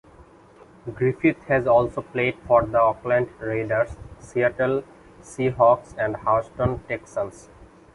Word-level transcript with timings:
Griffith 0.95 1.43
has 1.43 1.67
also 1.67 2.01
played 2.01 2.35
for 2.47 2.65
the 2.65 2.81
Oakland 2.81 3.29
Raiders, 3.39 3.97
Seattle 4.17 4.83
Seahawks 5.21 5.93
and 5.95 6.17
Houston 6.25 6.79
Texans. 6.87 7.49